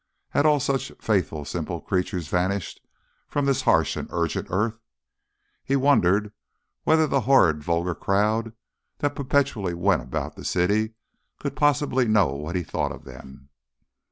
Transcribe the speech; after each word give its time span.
Had 0.29 0.47
all 0.47 0.59
such 0.59 0.91
faithful 0.99 1.45
simple 1.45 1.79
creatures 1.79 2.27
vanished 2.27 2.81
from 3.27 3.45
this 3.45 3.61
harsh 3.61 3.95
and 3.95 4.07
urgent 4.09 4.47
earth? 4.49 4.79
He 5.63 5.75
wondered 5.75 6.33
whether 6.85 7.05
the 7.05 7.21
horrid 7.29 7.63
vulgar 7.63 7.93
crowd 7.93 8.53
that 8.97 9.13
perpetually 9.13 9.75
went 9.75 10.01
about 10.01 10.35
the 10.35 10.43
city 10.43 10.95
could 11.37 11.55
possibly 11.55 12.07
know 12.07 12.29
what 12.33 12.55
he 12.55 12.63
thought 12.63 12.91
of 12.91 13.03
them. 13.03 13.49